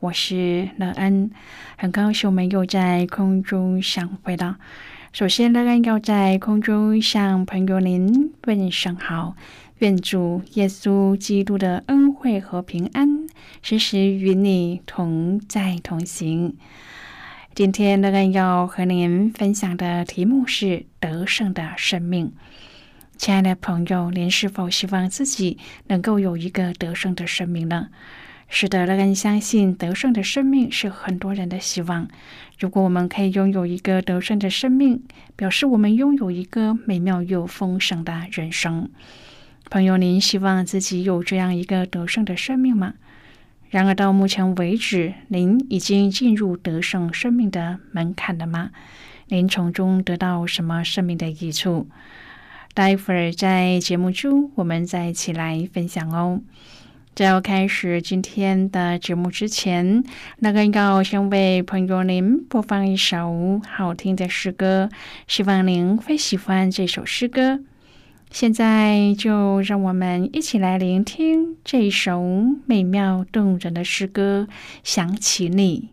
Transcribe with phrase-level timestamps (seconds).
[0.00, 1.32] 我是乐恩，
[1.76, 4.56] 很高兴我们又在空中相会了。
[5.12, 9.34] 首先，乐恩要在空中向朋友您问声好，
[9.78, 13.26] 愿主耶稣基督的恩惠和平安
[13.60, 16.56] 时时与你同在同行。
[17.52, 22.32] 今天，乐恩要和您分享的题目是得胜的生命。
[23.16, 27.88] 亲爱的朋友，您是否希望自己能够有一个得胜的生命呢？
[28.50, 32.08] 是的，乐恩相信得胜的生命是很多人的希望。
[32.58, 35.02] 如果我们可以拥有一个得胜的生命，
[35.36, 38.88] 表示我们拥有一个美妙又丰盛的人生。
[39.70, 42.94] 朋友，您希望自己有这样一个得胜的生命吗？
[43.68, 48.70] 然而到目前为止，您已经进入得胜生命的门槛了吗？
[49.26, 51.86] 您从中得到什么生命的益处？
[52.72, 56.40] 待会儿在节目中，我们再一起来分享哦。
[57.18, 60.04] 在要开始今天的节目之前，
[60.38, 64.88] 那个应该我先为朋友您播放一首好听的诗歌，
[65.26, 67.58] 希望您会喜欢这首诗歌。
[68.30, 72.22] 现在就让我们一起来聆听这首
[72.66, 74.46] 美妙动人的诗歌，
[74.84, 75.88] 想起你。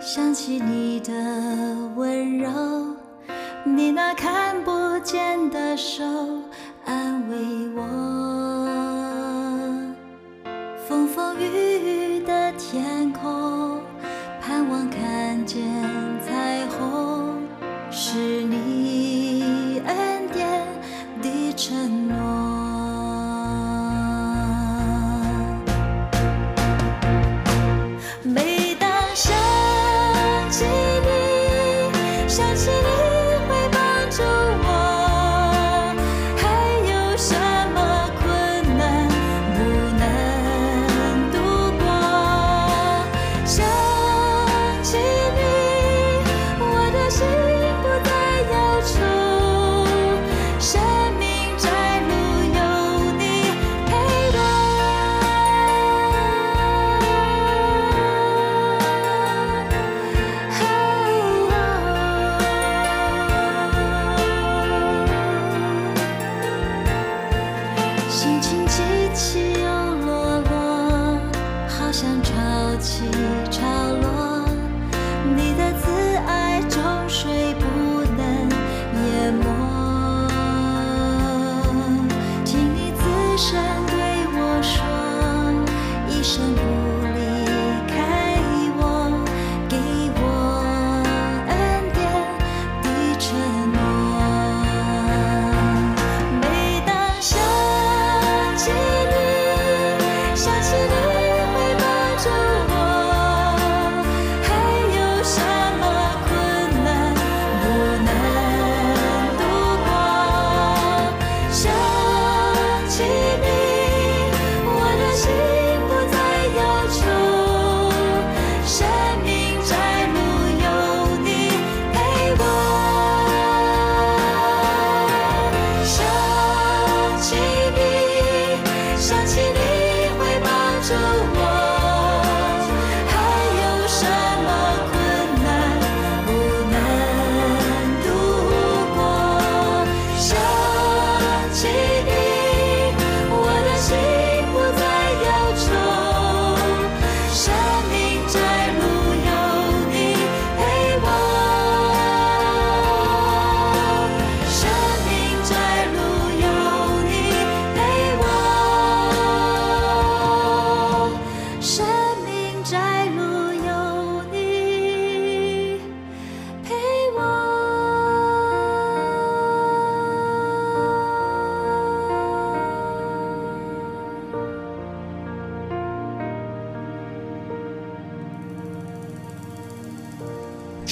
[0.00, 1.12] 想起你的
[1.96, 2.48] 温柔，
[3.64, 6.04] 你那看不见的手
[6.84, 7.36] 安慰
[7.74, 7.82] 我。
[10.86, 11.73] 风风雨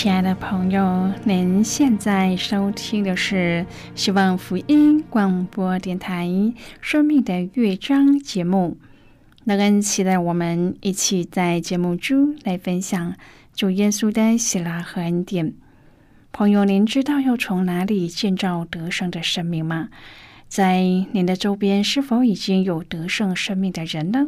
[0.02, 3.64] 亲爱的朋友，您现在收听的是
[3.94, 6.26] 希望福音广播电台
[6.80, 8.78] 《生命的乐章》节目。
[9.44, 13.14] 那跟期待我们一起在节目中来分享
[13.54, 15.54] 主耶稣的喜乐和恩典。
[16.32, 19.88] 朋友，您知道要从哪里建造得胜的生命吗？
[20.48, 20.82] 在
[21.12, 24.26] 您的周边是否已经有得胜生命的人呢？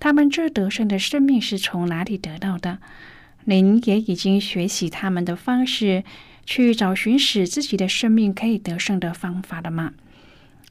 [0.00, 2.78] 他们这得胜的生命是从哪里得到的？
[3.46, 6.04] 您也已经学习他们的方式，
[6.44, 9.92] 去找寻使自己的生命可以得胜的方法了吗？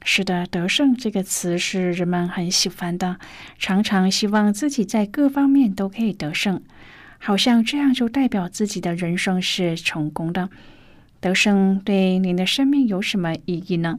[0.04, 3.16] 是的，得胜这个词是人们很喜欢的，
[3.58, 6.60] 常常希望自己在各方面都可以得胜，
[7.18, 10.48] 好像这样就代表自己的人生是成功的。
[11.18, 13.98] 得胜对您的生命有什么意义呢？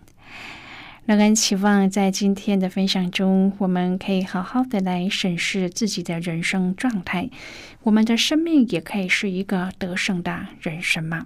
[1.07, 7.31] 乐恩期望在今天的分享中，我们可以好好的来审视自己的人生状态。
[7.81, 11.25] 我们的生命也可以是一个得胜的人生吗？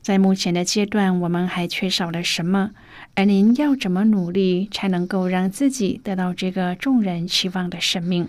[0.00, 2.70] 在目前的阶段，我们还缺少了什么？
[3.16, 8.28] 而您要怎么努力，才能够让自己得到这个众人期望的生命？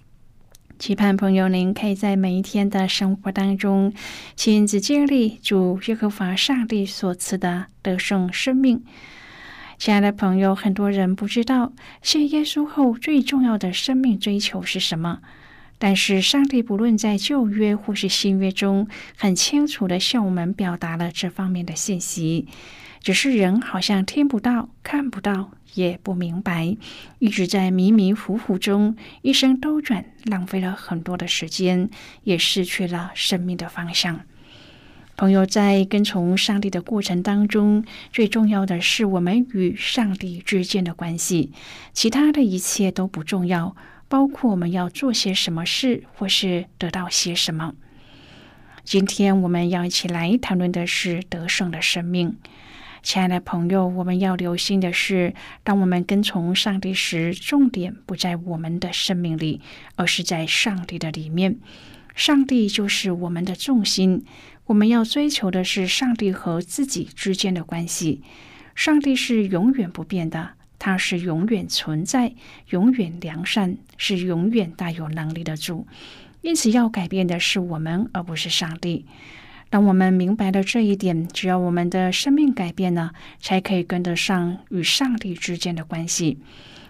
[0.81, 3.93] 期盼朋友，您可以在每一天的生活当中
[4.35, 8.83] 亲自经历主耶和华上帝所赐的得胜生命。
[9.77, 15.19] 亲爱的朋友，很多人不知道信耶稣后最重要的生命追求是什么，
[15.77, 22.47] 但是上帝不论在旧约或是新约中，很清楚的向我们表达了这方面的信息。
[23.01, 26.77] 只是人好像听不到、看不到，也不明白，
[27.17, 31.89] 一直在迷迷糊糊中一生兜转，浪费了很多的时间，
[32.23, 34.21] 也失去了生命的方向。
[35.17, 41.51] 朋友，在跟从上帝的过程当中，最重要的是我们与上帝之间的关系，
[41.93, 43.75] 其他的一切都不重要，
[44.07, 47.73] 包括我们要做些什么事，或是得到些什么。
[48.83, 52.37] 今天我们要一起来谈论的是得胜的生命。
[53.03, 55.33] 亲爱的朋友，我们要留心的是，
[55.63, 59.59] 当我们跟从上帝时，重点不在我们的生命里，
[59.95, 61.57] 而是在上帝的里面。
[62.13, 64.23] 上帝就是我们的重心。
[64.65, 68.21] 我们要追求的是上帝和自己之间的关系。
[68.75, 72.35] 上帝是永远不变的，他是永远存在、
[72.69, 75.87] 永远良善，是永远大有能力的主。
[76.41, 79.05] 因此，要改变的是我们，而不是上帝。
[79.71, 86.39] 当我们明白了这一点，只要我们的生命改变了，才可以跟得上与上帝之间的关系。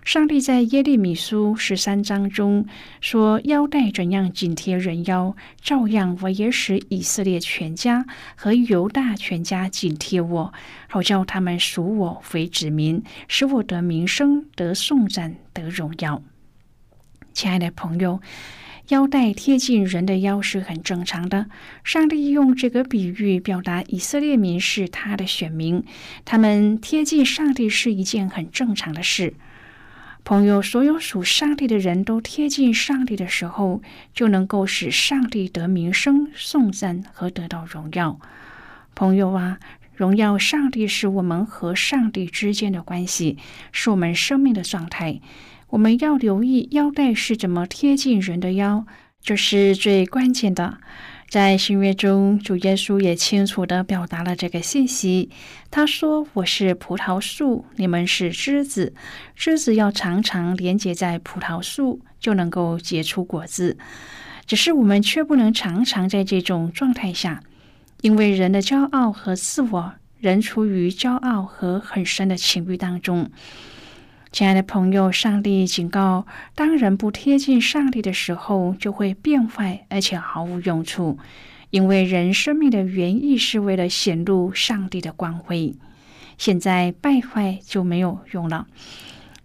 [0.03, 2.65] 上帝在耶利米书十三章中
[2.99, 8.03] 说：“腰带怎样紧贴人腰，照样我也使以色列全家
[8.35, 10.51] 和犹大全家紧贴我，
[10.89, 16.23] 好叫他们属我为子民，使我得名声、得颂赞、得荣耀。”
[17.31, 18.19] 亲爱的朋友。
[18.89, 21.45] 腰带贴近人的腰是很正常的。
[21.83, 25.83] 上帝用这个比喻表达以色列民是他的选民，
[26.25, 29.33] 他们贴近上帝是一件很正常的事。
[30.23, 33.81] 朋友，所有属上帝的人都贴近上帝的时候，
[34.13, 38.19] 就能够使上帝得名声、颂赞和得到荣耀。
[38.93, 39.57] 朋友啊，
[39.95, 43.37] 荣耀上帝是我们和上帝之间的关系，
[43.71, 45.21] 是我们生命的状态。
[45.71, 48.85] 我们要留意腰带是怎么贴近人的腰，
[49.23, 50.79] 这是最关键的。
[51.29, 55.29] 在新约中，主耶稣也清楚地表达了这个信息。
[55.69, 58.93] 他说：“我是葡萄树，你们是枝子。
[59.33, 63.77] 枝子要常常连接在葡萄树，就能够结出果子。
[64.45, 67.41] 只是我们却不能常常在这种状态下，
[68.01, 73.31] 因为人的骄傲和自我，人处于骄傲和很深的情欲当中。”
[74.31, 81.17] 亲爱的朋友，上帝警告：当人不贴近上帝的时候，就会变坏，而且毫无用处。
[81.69, 85.75] 因为人生命的原意是为了显露上帝的光辉。
[86.37, 88.67] 现在败坏就没有用了。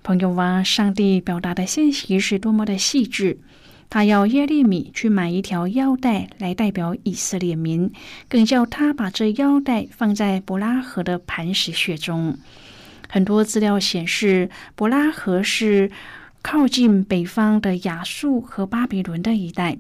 [0.04, 3.40] 朋友啊，上帝表达的信息是多么的细致。
[3.90, 7.90] 他要耶利米去买一条腰带来代表以色列民，
[8.28, 12.38] 更叫他把这腰带放在伯拉河的磐石穴中。
[13.08, 15.90] 很多资料显示，伯拉河是
[16.42, 19.78] 靠近北方的亚述和巴比伦的一带。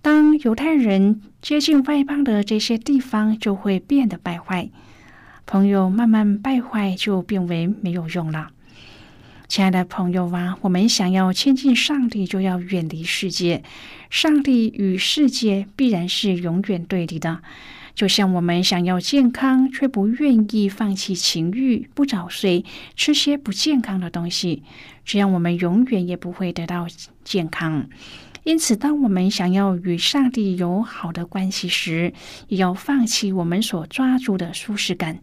[0.00, 4.70] 当犹太人接近外邦的这些地方，就会变得败坏。
[5.44, 8.50] 朋友慢慢败坏，就变为没有用了。
[9.48, 13.64] 亲爱的朋友啊，我们想要亲近上帝，就要远离世界。
[14.10, 17.40] 上帝与世界必然是永远对立的。
[17.98, 22.64] 就像我们想要健康，却不愿意放弃情欲，不早睡，
[22.94, 24.62] 吃些不健康的东西，
[25.04, 26.86] 这样我们永远也不会得到
[27.24, 27.88] 健康。
[28.44, 32.12] 因此，当我们想要与上帝有好的关系时，
[32.46, 35.18] 也要放弃我们所抓住的舒适感，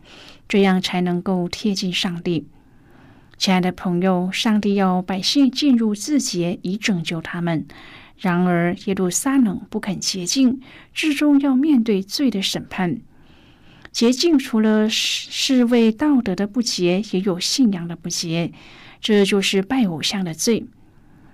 [0.50, 2.46] 这样才能够贴近上帝。
[3.38, 7.66] 亲爱的朋友，上帝要百姓进入自洁，以拯救他们。
[8.18, 10.62] 然而，耶路撒冷不肯洁净，
[10.94, 13.02] 至终要面对罪的审判。
[13.92, 18.52] 洁净除了是是为道德的不洁，也有信仰的不洁，
[19.00, 20.66] 这就是拜偶像的罪。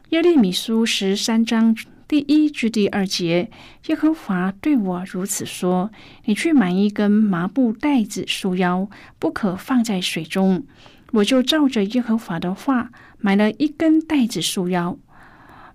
[0.10, 1.76] 耶利米书十三章
[2.08, 3.50] 第一至第二节，
[3.88, 5.92] 耶和华对我如此说
[6.26, 10.66] ：“你去买一根麻布袋子束腰，不可放在水中。”
[11.14, 14.98] 我就照着耶和华的话买了一根袋子束腰。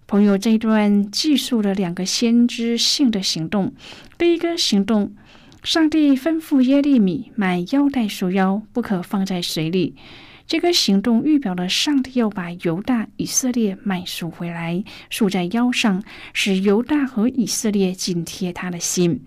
[0.08, 3.72] 朋友，这一段记述了两个先知性的行动。
[4.16, 5.12] 第一个行动，
[5.64, 9.96] 上帝吩咐耶利米买腰带束腰，不可放在水里。
[10.46, 19.24] 这个行动预表了上帝要把犹大、以色列买赎回来，束在腰上，使犹大和以色列紧贴他的心。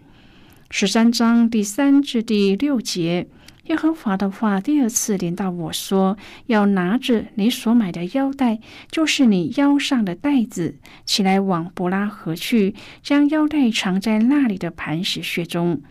[0.71, 3.27] 十三章第三至第六节。
[3.69, 8.59] 耶和华的话第二次临到我说：“要拿着你所买的腰带，
[8.89, 12.73] 就是你腰上的带子，起来往伯拉河去，
[13.03, 15.83] 将腰带藏在那里的磐石穴中。”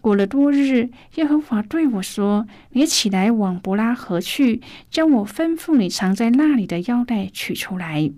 [0.00, 8.10] 过了多日，耶和华对我说：“你起来往伯拉河去，将我吩咐你藏在那里的腰带取出来。”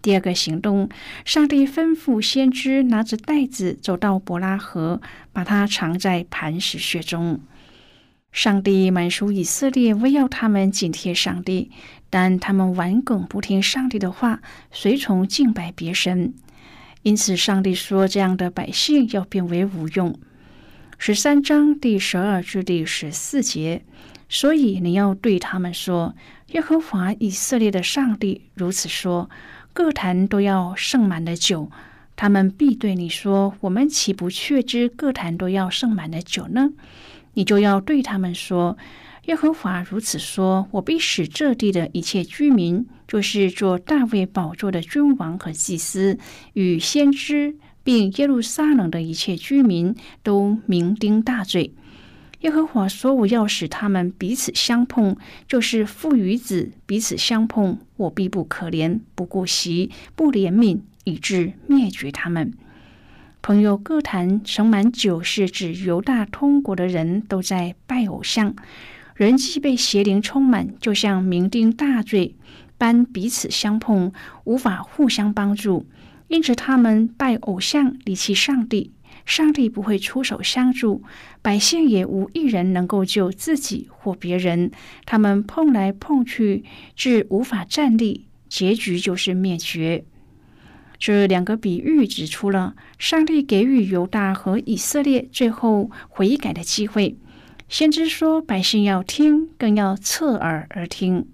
[0.00, 0.88] 第二个行动，
[1.26, 7.40] 上帝吩咐先知拿着袋子走到伯拉河，把它藏在磐石穴中。
[8.32, 11.70] 上帝满属以色列，为要他们紧贴上帝，
[12.08, 16.32] 但他们顽梗不听上帝的话，随从敬拜别神。
[17.02, 20.18] 因此，上帝说：“这样的百姓要变为无用。”
[20.96, 23.82] 十三章第十二至第十四节。
[24.28, 26.14] 所以你要对他们说
[26.52, 29.28] ：“耶和华以色列的上帝如此说：
[29.74, 31.70] 各坛都要盛满了酒。”
[32.16, 36.70] 他们必对你说：“我们岂不确知各坛都要盛满了酒呢？”
[37.34, 38.76] 你就要对他们说
[39.26, 46.18] ：“耶和华如此说：我必使这地的一切居民，就是做大卫宝座的君王和祭司
[46.52, 51.72] 与先知，并耶路撒冷的一切居民，都酩酊大醉。
[52.40, 62.52] 耶和华说：我要使他们彼此相碰，就是父与子彼此相碰，我必不可怜，不顾惜，不怜悯，以致灭绝他们。”
[63.42, 68.54] 朋友各坛盛满酒，是指犹大通国的人都在拜偶像，
[69.16, 72.36] 人既被邪灵充满，就像酩酊大醉
[72.78, 74.12] 般彼此相碰，
[74.44, 75.84] 无法互相帮助。
[76.28, 78.92] 因此，他们拜偶像，离弃上帝，
[79.26, 81.02] 上帝不会出手相助，
[81.42, 84.70] 百姓也无一人能够救自己或别人。
[85.04, 86.62] 他们碰来碰去，
[86.94, 90.04] 至无法站立，结局就是灭绝。
[91.04, 97.16] 这两个比喻指出了上帝给予犹大和以色列最后悔改的机会。
[97.68, 101.26] 先知说：“百姓要听，更要侧耳而听。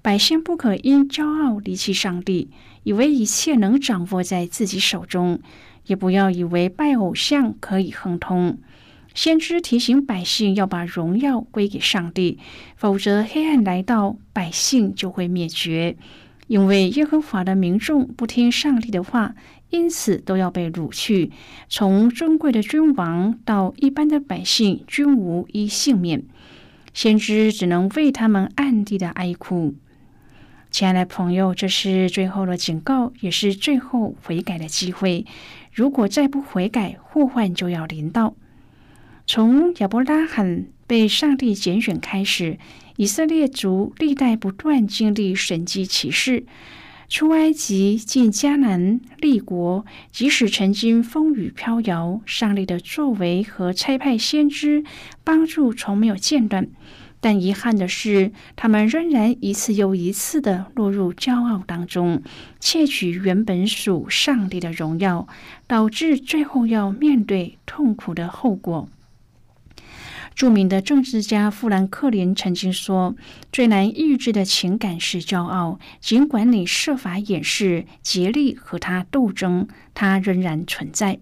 [0.00, 2.48] 百姓不可因骄傲离弃上帝，
[2.84, 5.40] 以为一切能掌握在自己手中；
[5.84, 8.56] 也不要以为拜偶像可以亨通。”
[9.14, 12.38] 先知提醒百姓要把荣耀归给上帝，
[12.76, 15.98] 否则黑暗来到，百姓就会灭绝。
[16.52, 19.34] 因为耶和华的民众不听上帝的话，
[19.70, 21.30] 因此都要被掳去。
[21.70, 26.22] 从尊贵的君王到一般的百姓，均无一幸免。
[26.92, 29.74] 先知只能为他们暗地的哀哭。
[30.70, 35.24] 亲爱的朋友，这是最后的警告，也是最后悔改的机会。
[35.72, 38.34] 如果再不悔改，祸患就要临到。
[39.26, 42.58] 从亚伯拉罕被上帝拣选开始。
[42.96, 46.44] 以色列族历代不断经历神迹奇事，
[47.08, 54.84] 出埃及进迦南立国，即使曾经风雨飘摇，上帝的作为和差派先知
[55.22, 56.68] 帮助从没有间断。
[57.20, 62.20] 但遗憾的是，他们仍然一次又一次的落入骄傲当中，
[62.58, 65.28] 窃取原本属上帝的荣耀，
[65.68, 68.88] 导致最后要面对痛苦的后果。
[70.34, 73.14] 著名的政治家富兰克林曾经说
[73.52, 81.18] ：“最难抑制的情感是骄傲，尽管你设法掩饰、竭力和他斗争，它仍然存在。”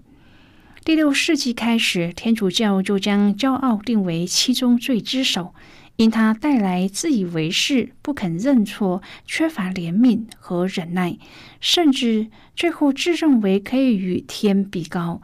[0.85, 5.55] 第六世纪开始，天主教就将骄傲定为七宗罪之首，
[5.97, 11.19] 因它带来自以为是、不肯认错、缺乏怜悯和忍耐，
[11.61, 15.21] 甚至最后自认为可以与天比高。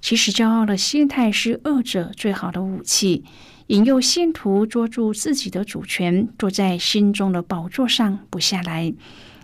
[0.00, 3.22] 其实，骄傲的心态是恶者最好的武器，
[3.66, 8.94] 引诱信徒捉住自己的主权，坐在心中的宝座上不下来，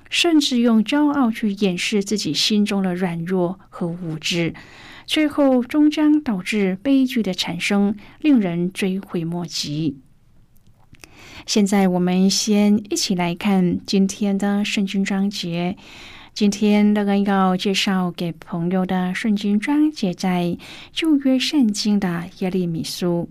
[0.09, 4.55] 甚至用骄傲去掩饰自己心中的软弱和无知，
[5.07, 9.99] 最后终将导致悲剧的产生，令人追悔莫及。
[11.45, 15.77] 现在，我们先一起来看今天的圣经章节。
[16.37, 20.59] 今天乐恩要介绍给朋友的圣经章节在
[20.93, 23.27] 旧约圣经的耶利米书。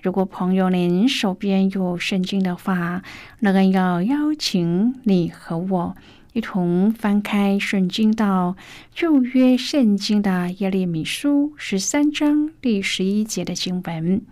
[0.00, 3.02] 如果朋友您手边有圣经的话，
[3.40, 5.96] 乐恩要邀请你和我
[6.34, 8.54] 一同翻开圣经到
[8.94, 14.22] 旧约圣经的耶利米书十三章第十一节的经文。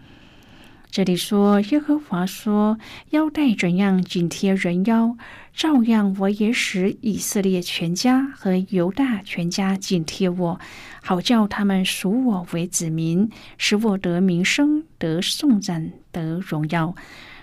[0.95, 2.79] 这里说：“耶和华说，
[3.11, 5.17] 腰带怎样紧贴人腰，
[5.53, 10.61] 照样我也使以色列全家和犹大全家紧贴我，
[11.03, 13.29] 好叫他们属我为子民，
[13.59, 16.95] 使我得名声、得颂赞、得荣耀。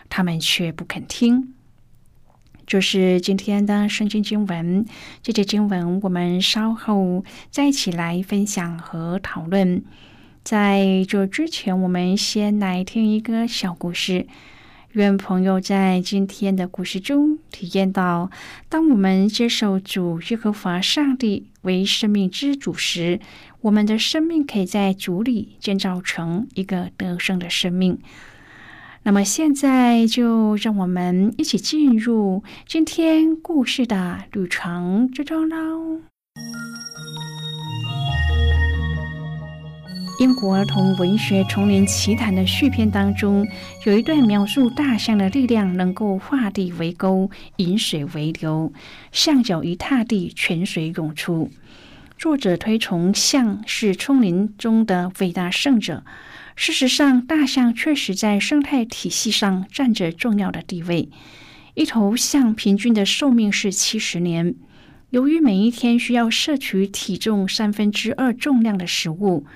[0.08, 1.54] 他们却不肯听。”
[2.66, 4.86] 这是今天的圣经经文。
[5.22, 9.84] 这节经文我们稍后再一起来分享和讨论。
[10.43, 14.27] 在这之前，我们先来听一个小故事。
[14.93, 18.30] 愿朋友在今天的故事中体验到，
[18.67, 23.21] 当我们接受主耶和华上帝为生命之主时，
[23.62, 27.99] 我们的生命可以在主里建造成一个得胜的生命。
[29.04, 36.01] 那么，现在就让我们一起进入今天故事的旅程之中喽。
[40.22, 43.44] 英国儿童文学《丛林奇谈》的序篇当中，
[43.88, 48.72] 有一段描述大象的力量能够化地为沟，引水为流，
[49.12, 51.50] 象脚一踏地，泉水涌出。
[52.20, 56.04] 作者推崇象是丛林中的伟大圣者。
[56.56, 61.10] 事实上，大象确实在生态体系上占着重要的地位。
[61.74, 64.54] 一头象平均的寿命是七十年。
[65.10, 69.48] 由于每一天需要摄取体重三分之二重量的食物。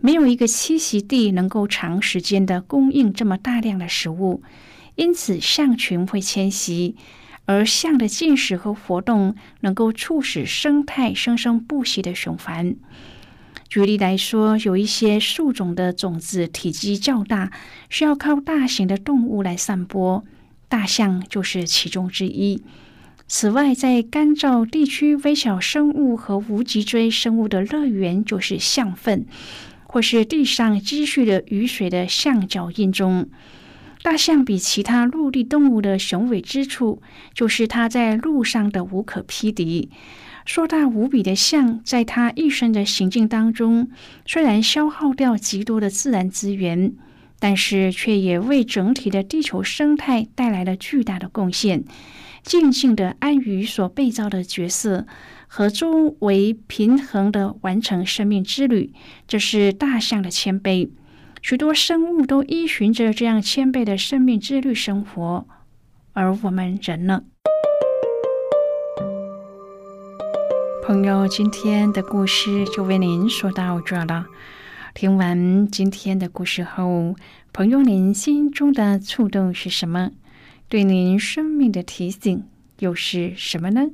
[0.00, 4.42] 没有一个栖息地能够长时间的供应这么大量的食物，
[4.94, 6.96] 因此象群会迁徙，
[7.44, 12.74] 而象的进食和活动能够促使生态生生不息的循环。
[13.68, 17.52] 举例来说，有一些树种的种子体积较大，
[17.88, 20.24] 需要靠大型的动物来散播，
[20.68, 22.62] 大象就是其中之一。
[23.28, 29.24] 此外，在干燥地区，微小生物和无脊椎生物的乐园就是象粪。
[29.92, 33.28] 或是地上积蓄的雨水的象脚印中，
[34.04, 37.02] 大象比其他陆地动物的雄伟之处，
[37.34, 39.90] 就是它在路上的无可匹敌。
[40.46, 43.90] 硕大无比的象，在它一生的行进当中，
[44.24, 46.94] 虽然消耗掉极多的自然资源，
[47.40, 51.82] 但是却也为整体的地球生态带来了巨大的贡献。
[52.44, 55.08] 静静的安于所被造的角色。
[55.52, 58.94] 和周围平衡的完成生命之旅，
[59.26, 60.88] 这是大象的谦卑。
[61.42, 65.44] 许多生物都依循着这样谦卑的生命之旅生活，
[66.12, 67.24] 而我们人呢？
[70.84, 74.26] 朋友，今天的故事就为您说到这了。
[74.94, 77.16] 听完今天的故事后，
[77.52, 80.12] 朋友您心中的触动是什么？
[80.68, 82.44] 对您生命的提醒
[82.78, 83.90] 又是什么呢？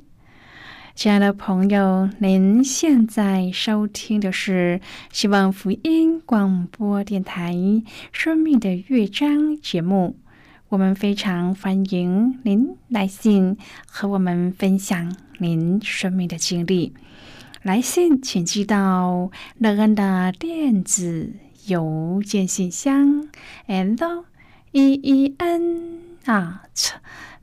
[0.97, 4.81] 亲爱的朋友，您现在收听的是
[5.11, 7.53] 希望福音广播电台
[8.11, 9.29] 《生命的乐章》
[9.61, 10.17] 节目。
[10.69, 16.95] 我们非常欢迎您来信和我们分享您生命的经历。
[17.61, 19.29] 来信请寄到
[19.59, 21.31] 乐恩的电子
[21.67, 23.29] 邮件信箱
[23.67, 24.25] ：l
[24.71, 26.93] e e n at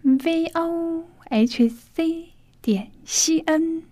[0.03, 2.34] v o h c。
[2.65, 3.83] 点 cn。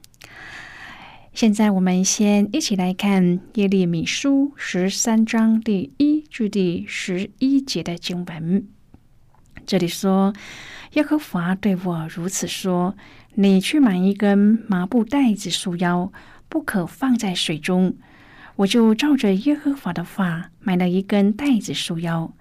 [1.35, 8.67] 现在我们先一起来看耶利米书十三章第一至第十一节的经文。
[9.67, 10.33] 这里说
[10.95, 12.97] ：“耶和华对我如此说：
[13.35, 16.11] 你去买一根麻布袋子束腰，
[16.49, 17.95] 不可放在水中。
[18.57, 22.33] 我就照着耶和华的话买了一根袋子束腰。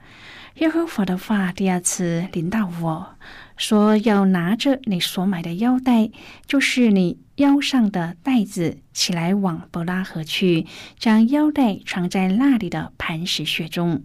[0.55, 3.15] 耶和华的话第二次临到我
[3.61, 6.09] 说：要拿着你所买的腰带，
[6.47, 10.65] 就是你腰上的带子，起来往伯拉河去，
[10.97, 14.01] 将腰带藏在那里的磐石穴中。”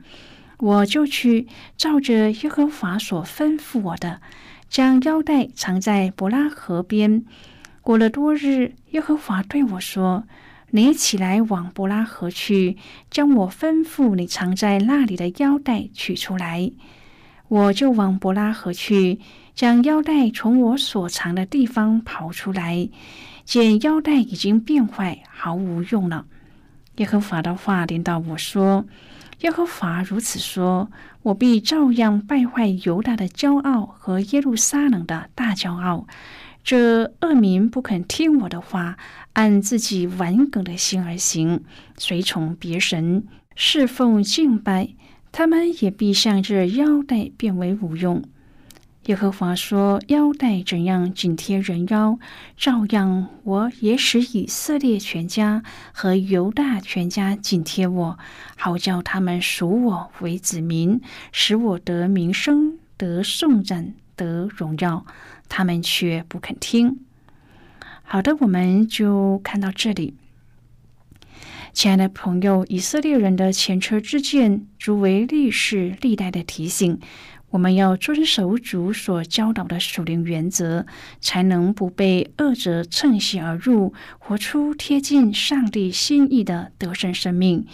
[0.60, 4.20] 我就去照着耶和华所吩咐我的，
[4.68, 7.24] 将腰带藏在伯拉河边。
[7.80, 10.24] 过了多日，耶和华对我说
[10.72, 12.76] ：“你起来往伯拉河去，
[13.10, 16.70] 将我吩咐你藏在那里的腰带取出来。”
[17.48, 19.20] 我就往伯拉河去，
[19.56, 22.90] 将腰带从我所藏的地方刨出来，
[23.46, 26.26] 见腰带已经变坏，毫无用了。
[26.96, 28.84] 耶和华的话临到我说。
[29.40, 30.90] 耶和华如此说
[31.24, 36.06] ：“我必照样败坏犹大的骄傲和耶路撒冷的大骄傲。
[36.62, 38.98] 这恶民不肯听我的话，
[39.32, 41.64] 按自己顽梗的心而行，
[41.96, 44.90] 随从别神，侍奉敬拜，
[45.32, 48.22] 他们也必像这腰带变为无用。”
[49.06, 52.18] 耶和华说：“腰带怎样紧贴人腰，
[52.56, 58.18] 照样我也使以色列全家和犹大全家紧贴我，
[58.56, 65.06] 好叫他们属我为子民，使我得名声、得颂赞、得荣耀。
[65.48, 66.98] 他们却不肯听。”
[68.02, 70.14] 好的，我们就看到这里。
[71.72, 76.98] 亲爱的朋友，以色列人的前车之鉴，足为历史历代的提醒。
[77.50, 80.84] 我们要遵守主所教导的属灵原则，
[81.20, 87.66] 才能不被恶者趁隙而入，活出贴近上帝心意的得胜生命。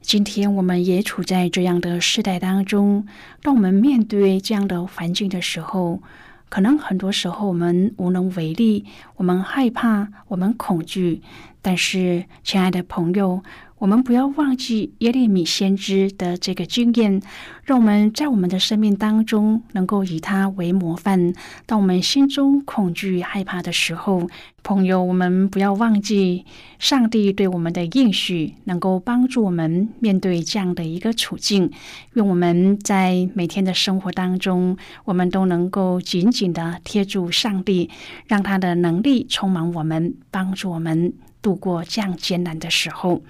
[0.00, 3.06] 今天我们也处在这样的时代当中，
[3.40, 6.02] 当我们面对这样的环境的时候，
[6.48, 8.84] 可能很多时候我们无能为力，
[9.16, 11.22] 我们害怕，我们恐惧。
[11.62, 13.42] 但是，亲爱的朋友。
[13.82, 17.20] 我们不要忘记耶利米先知的这个经验，
[17.64, 21.34] 让我们在我们的生命当中能够以他为模范。
[21.66, 24.28] 当我们心中恐惧、害怕的时候，
[24.62, 26.44] 朋友，我们不要忘记
[26.78, 31.68] 上帝对我们的应许，能够帮助我们面对这样的一个处境。
[32.12, 37.90] 愿我们在每天的生活当中，我们都能够紧紧的贴住上帝，
[38.28, 43.20] 让他的能力充满我们，帮助我们度过这样艰难的时候。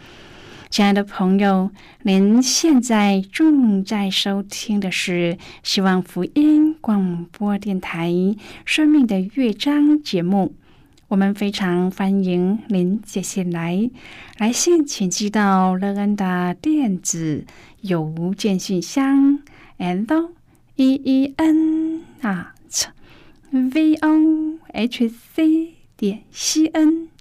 [0.72, 8.10] 亲爱的朋友，您现在正在收听的是希望福音广播电台
[8.64, 10.54] 《生命的乐章》节目。
[11.08, 13.90] 我们非常欢迎您接下来
[14.38, 17.44] 来信，请寄到乐恩的电子
[17.82, 19.40] 邮件信箱
[19.76, 20.32] ：l
[20.76, 22.88] e e n a t
[23.50, 27.11] v o h c 点 c n。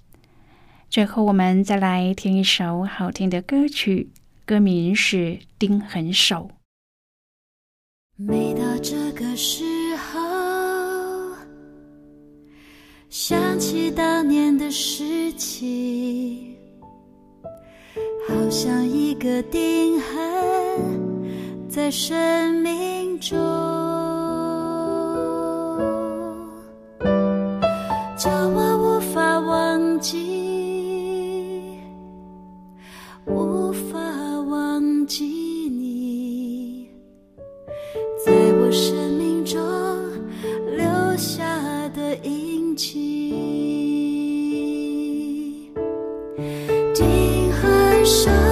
[0.92, 4.10] 最后，我们再来听一首好听的歌曲，
[4.44, 5.16] 歌名是
[5.58, 6.50] 《钉痕手》。
[8.22, 9.64] 每到这个时
[9.96, 10.20] 候，
[13.08, 16.54] 想起当年的事情，
[18.28, 23.38] 好像一个钉痕在生命中，
[28.14, 30.41] 叫我无法忘记。
[35.14, 36.88] 记你，
[38.24, 39.60] 在我生命中
[40.74, 43.34] 留下的印记。
[46.94, 48.51] 听和声。